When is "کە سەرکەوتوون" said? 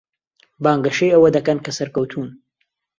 1.65-2.29